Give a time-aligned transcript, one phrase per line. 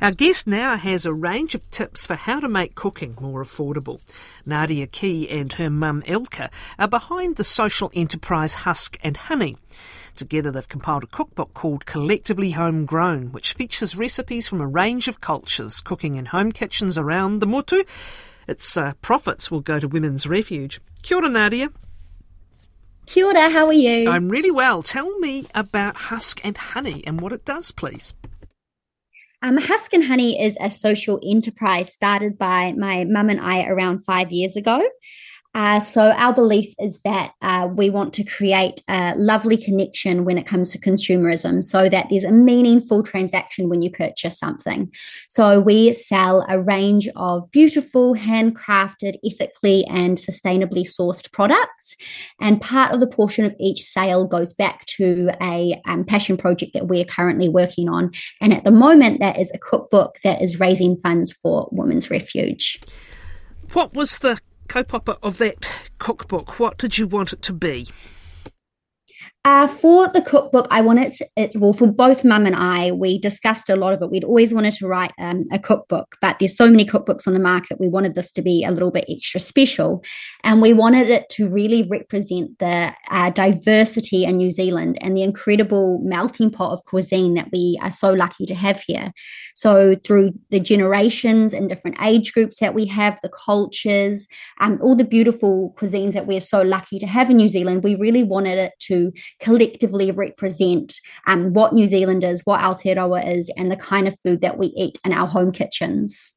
[0.00, 4.00] Our guest now has a range of tips for how to make cooking more affordable.
[4.46, 9.56] Nadia Key and her mum Elke are behind the social enterprise Husk and Honey.
[10.14, 15.20] Together they've compiled a cookbook called Collectively Homegrown, which features recipes from a range of
[15.20, 17.82] cultures cooking in home kitchens around the Motu.
[18.46, 20.80] Its uh, profits will go to Women's Refuge.
[21.02, 21.70] Kia ora, Nadia.
[23.06, 24.08] Kia ora, how are you?
[24.08, 24.80] I'm really well.
[24.80, 28.14] Tell me about Husk and Honey and what it does, please.
[29.40, 34.00] Um, Husk and Honey is a social enterprise started by my mum and I around
[34.00, 34.82] five years ago.
[35.58, 40.38] Uh, so, our belief is that uh, we want to create a lovely connection when
[40.38, 44.88] it comes to consumerism so that there's a meaningful transaction when you purchase something.
[45.28, 51.96] So, we sell a range of beautiful, handcrafted, ethically, and sustainably sourced products.
[52.40, 56.72] And part of the portion of each sale goes back to a um, passion project
[56.74, 58.12] that we're currently working on.
[58.40, 62.78] And at the moment, that is a cookbook that is raising funds for Women's Refuge.
[63.72, 64.38] What was the
[64.68, 65.66] kaupapa of that
[65.98, 67.86] cookbook, what did you want it to be?
[69.44, 73.18] Uh, for the cookbook, I wanted to, it, well, for both mum and I, we
[73.18, 74.10] discussed a lot of it.
[74.10, 77.40] We'd always wanted to write um, a cookbook, but there's so many cookbooks on the
[77.40, 77.80] market.
[77.80, 80.02] We wanted this to be a little bit extra special.
[80.42, 85.22] And we wanted it to really represent the uh, diversity in New Zealand and the
[85.22, 89.12] incredible melting pot of cuisine that we are so lucky to have here.
[89.54, 94.26] So, through the generations and different age groups that we have, the cultures,
[94.60, 97.94] um, all the beautiful cuisines that we're so lucky to have in New Zealand, we
[97.94, 103.70] really wanted it to collectively represent um, what New Zealand is, what Aotearoa is, and
[103.70, 106.32] the kind of food that we eat in our home kitchens.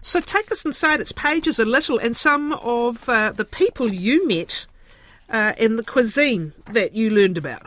[0.00, 4.26] So take us inside its pages a little and some of uh, the people you
[4.26, 4.66] met
[5.28, 7.62] uh, in the cuisine that you learned about.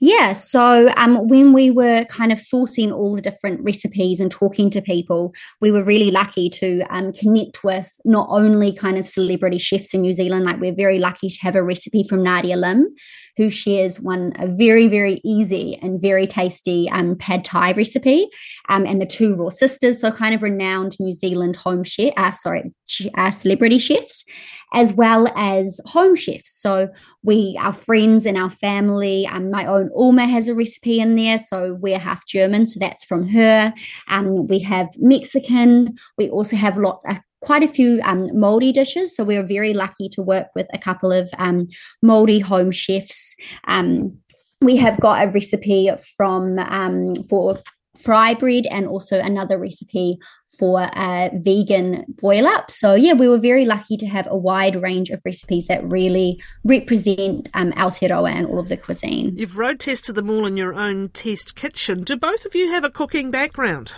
[0.00, 4.68] Yeah, so um, when we were kind of sourcing all the different recipes and talking
[4.70, 9.58] to people, we were really lucky to um, connect with not only kind of celebrity
[9.58, 12.94] chefs in New Zealand, like we're very lucky to have a recipe from Nadia Lim,
[13.36, 18.28] who shares one a very very easy and very tasty um, pad thai recipe,
[18.68, 22.32] um, and the two raw sisters, so kind of renowned New Zealand home chef, uh,
[22.32, 22.72] sorry,
[23.16, 24.24] uh, celebrity chefs,
[24.72, 26.50] as well as home chefs.
[26.60, 26.88] So
[27.22, 31.38] we, our friends and our family, um, my own Oma has a recipe in there.
[31.38, 33.72] So we're half German, so that's from her.
[34.08, 35.96] Um, we have Mexican.
[36.18, 39.14] We also have lots, uh, quite a few um, Maori dishes.
[39.14, 41.68] So we are very lucky to work with a couple of um,
[42.02, 43.34] Maori home chefs.
[43.68, 44.18] Um,
[44.60, 47.58] we have got a recipe from um, for
[47.96, 50.18] fry bread and also another recipe
[50.58, 52.70] for a vegan boil up.
[52.70, 56.42] So, yeah, we were very lucky to have a wide range of recipes that really
[56.64, 59.36] represent um, Aotearoa and all of the cuisine.
[59.36, 62.02] You've road tested them all in your own test kitchen.
[62.02, 63.92] Do both of you have a cooking background?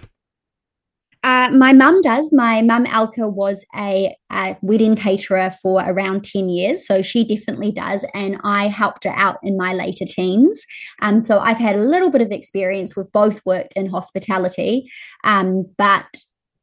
[1.24, 2.32] Uh, my mum does.
[2.32, 6.86] My mum, Elke, was a, a, wedding caterer for around 10 years.
[6.86, 8.04] So she definitely does.
[8.14, 10.64] And I helped her out in my later teens.
[11.02, 12.96] Um, so I've had a little bit of experience.
[12.96, 14.90] We've both worked in hospitality.
[15.24, 16.06] Um, but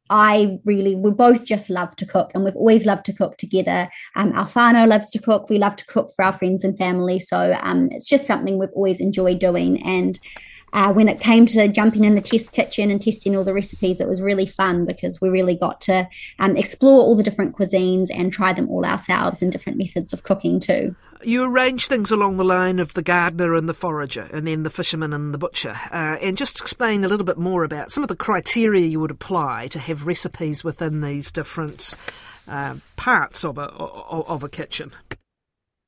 [0.10, 3.90] I really, we both just love to cook and we've always loved to cook together.
[4.16, 5.50] Um, whānau loves to cook.
[5.50, 7.20] We love to cook for our friends and family.
[7.20, 9.84] So um, it's just something we've always enjoyed doing.
[9.84, 10.20] And
[10.76, 14.02] uh, when it came to jumping in the test kitchen and testing all the recipes,
[14.02, 18.10] it was really fun because we really got to um, explore all the different cuisines
[18.14, 20.94] and try them all ourselves and different methods of cooking too.
[21.24, 24.70] You arrange things along the line of the gardener and the forager, and then the
[24.70, 25.80] fisherman and the butcher.
[25.92, 29.12] Uh, and just explain a little bit more about some of the criteria you would
[29.12, 31.96] apply to have recipes within these different
[32.50, 34.92] uh, parts of a of a kitchen.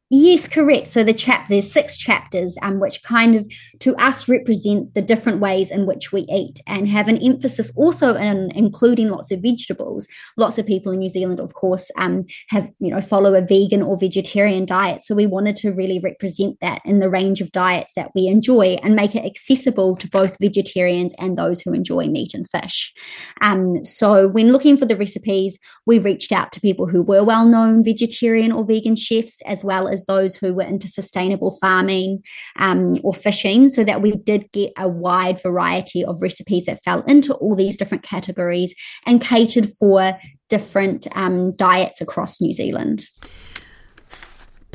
[0.09, 0.87] Yes, correct.
[0.87, 3.45] So the chap there's six chapters, um, which kind of
[3.79, 8.15] to us represent the different ways in which we eat, and have an emphasis also
[8.15, 10.07] in including lots of vegetables.
[10.37, 13.81] Lots of people in New Zealand, of course, um, have you know follow a vegan
[13.81, 15.03] or vegetarian diet.
[15.03, 18.77] So we wanted to really represent that in the range of diets that we enjoy
[18.83, 22.93] and make it accessible to both vegetarians and those who enjoy meat and fish.
[23.41, 27.83] Um, so when looking for the recipes, we reached out to people who were well-known
[27.83, 32.23] vegetarian or vegan chefs, as well as as those who were into sustainable farming
[32.57, 37.01] um, or fishing, so that we did get a wide variety of recipes that fell
[37.07, 40.17] into all these different categories and catered for
[40.49, 43.07] different um, diets across New Zealand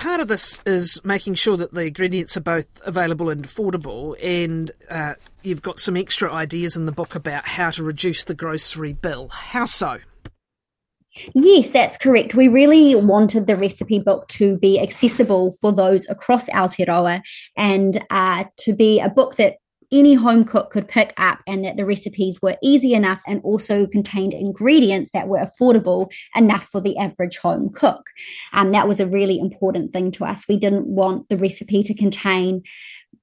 [0.03, 4.73] part of this is making sure that the ingredients are both available and affordable, and
[4.91, 8.93] uh, you've got some extra ideas in the book about how to reduce the grocery
[8.93, 9.29] bill.
[9.29, 10.01] How so?
[11.35, 12.35] Yes, that's correct.
[12.35, 17.21] We really wanted the recipe book to be accessible for those across Aotearoa
[17.57, 19.57] and uh, to be a book that
[19.93, 23.87] any home cook could pick up and that the recipes were easy enough and also
[23.87, 28.03] contained ingredients that were affordable enough for the average home cook.
[28.55, 30.47] Um, that was a really important thing to us.
[30.49, 32.63] We didn't want the recipe to contain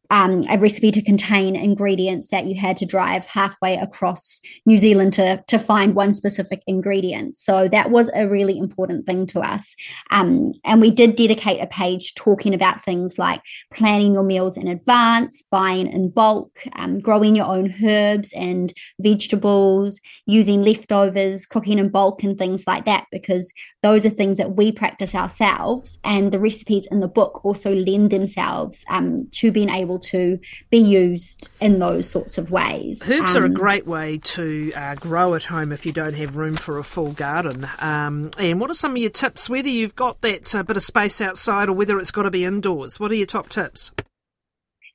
[0.10, 5.14] um, a recipe to contain ingredients that you had to drive halfway across New Zealand
[5.14, 7.38] to, to find one specific ingredient.
[7.38, 9.76] So that was a really important thing to us.
[10.12, 13.42] Um, and we did dedicate a page talking about things like
[13.74, 20.00] planning your meals in advance, buying in bulk, um, growing your own herbs and vegetables,
[20.26, 23.54] using leftovers, cooking in bulk, and things like that, because
[23.84, 26.00] those are things that we practice ourselves.
[26.04, 30.78] And the recipes in the book also lend themselves um, to being able to be
[30.78, 33.02] used in those sorts of ways.
[33.10, 36.16] Herbs um, are a um, great way to uh, grow at home if you don't
[36.16, 37.68] have room for a full garden.
[37.80, 40.84] Um, and what are some of your tips, whether you've got that uh, bit of
[40.84, 43.00] space outside or whether it's got to be indoors?
[43.00, 43.92] What are your top tips?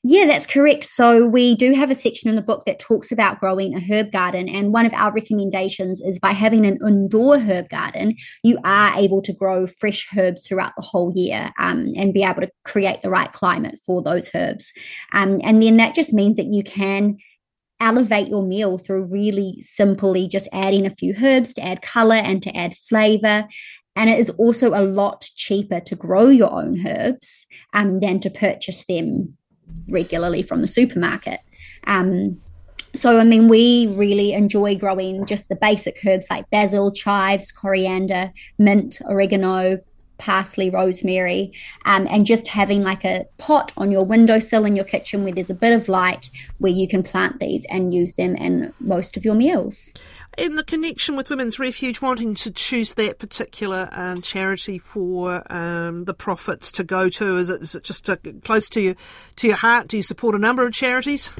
[0.06, 0.84] Yeah, that's correct.
[0.84, 4.12] So we do have a section in the book that talks about growing a herb
[4.12, 4.50] garden.
[4.50, 9.22] And one of our recommendations is by having an indoor herb garden, you are able
[9.22, 13.08] to grow fresh herbs throughout the whole year um, and be able to create the
[13.08, 14.74] right climate for those herbs.
[15.14, 17.16] Um, and then that just means that you can
[17.80, 22.42] elevate your meal through really simply just adding a few herbs to add color and
[22.42, 23.48] to add flavor.
[23.96, 28.28] And it is also a lot cheaper to grow your own herbs um, than to
[28.28, 29.38] purchase them
[29.88, 31.40] regularly from the supermarket.
[31.87, 32.40] Um,
[32.94, 38.32] so, I mean, we really enjoy growing just the basic herbs like basil, chives, coriander,
[38.58, 39.81] mint, oregano,
[40.19, 41.52] parsley, rosemary,
[41.87, 45.50] um, and just having like a pot on your windowsill in your kitchen where there's
[45.50, 49.25] a bit of light where you can plant these and use them in most of
[49.25, 49.93] your meals
[50.36, 56.04] in the connection with Women's Refuge, wanting to choose that particular um, charity for um,
[56.04, 58.94] the profits to go to, is it, is it just uh, close to
[59.36, 59.88] to your heart?
[59.88, 61.31] Do you support a number of charities?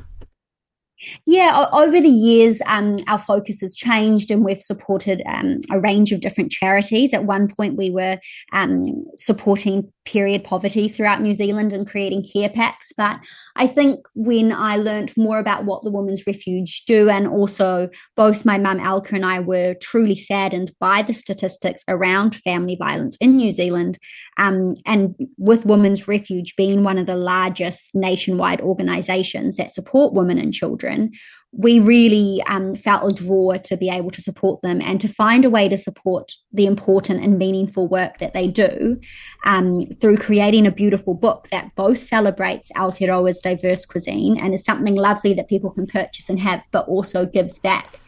[1.27, 6.13] Yeah, over the years, um, our focus has changed and we've supported um, a range
[6.13, 7.15] of different charities.
[7.15, 8.19] At one point, we were
[8.53, 12.93] um, supporting period poverty throughout New Zealand and creating care packs.
[12.97, 13.19] But
[13.57, 18.45] I think when I learned more about what the Women's Refuge do, and also both
[18.45, 23.37] my mum Elke and I were truly saddened by the statistics around family violence in
[23.37, 23.99] New Zealand,
[24.37, 30.39] um, and with Women's Refuge being one of the largest nationwide organisations that support women
[30.39, 30.53] and
[30.95, 31.13] children,
[31.57, 35.45] we really um, felt a draw to be able to support them and to find
[35.45, 39.01] a way to support the important and meaningful work that they do
[39.47, 44.97] um, through creating a beautiful book that both celebrates Aotearoa's diverse cuisine and is something
[44.97, 48.01] lovely that people can purchase and have, but also gives back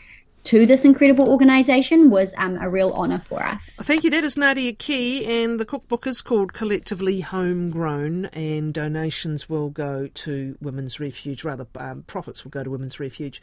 [0.46, 3.80] to this incredible organisation was um, a real honour for us.
[3.82, 4.10] Thank you.
[4.10, 10.06] That is Nadia Key, and the cookbook is called Collectively Homegrown, and donations will go
[10.06, 13.42] to Women's Refuge, rather, um, profits will go to Women's Refuge.